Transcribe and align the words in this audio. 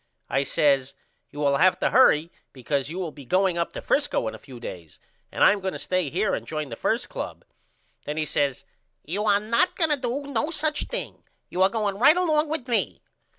I 0.31 0.41
says 0.41 0.95
You 1.29 1.37
will 1.37 1.57
have 1.57 1.77
to 1.79 1.91
hurry 1.91 2.31
because 2.53 2.89
you 2.89 2.97
will 2.97 3.11
be 3.11 3.23
going 3.23 3.55
up 3.59 3.73
to 3.73 3.83
Frisco 3.83 4.27
in 4.27 4.33
a 4.33 4.39
few 4.39 4.59
days 4.59 4.97
and 5.31 5.43
I 5.43 5.51
am 5.51 5.59
going 5.59 5.73
to 5.73 5.77
stay 5.77 6.09
here 6.09 6.33
and 6.33 6.47
join 6.47 6.69
the 6.69 6.75
1st 6.75 7.07
club. 7.07 7.45
Then 8.05 8.17
he 8.17 8.25
says 8.25 8.65
You 9.05 9.25
are 9.25 9.39
not 9.39 9.75
going 9.75 9.91
to 9.91 9.97
do 9.97 10.23
no 10.23 10.49
such 10.49 10.81
a 10.81 10.85
thing. 10.87 11.21
You 11.51 11.61
are 11.61 11.69
going 11.69 11.99
right 11.99 12.17
along 12.17 12.49
with 12.49 12.67
me. 12.67 13.03